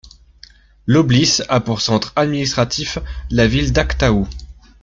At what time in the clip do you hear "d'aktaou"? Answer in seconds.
3.71-4.27